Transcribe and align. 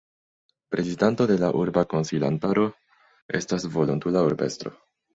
Prezidanto 0.75 1.27
de 1.33 1.35
la 1.43 1.51
urba 1.59 1.85
konsilantaro 1.93 2.67
estas 3.45 3.71
volontula 3.79 4.29
urbestro. 4.33 4.79